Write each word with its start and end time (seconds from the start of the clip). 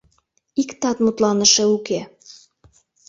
Иктат 0.61 0.97
мутланыше 1.05 1.63
уке. 1.75 1.99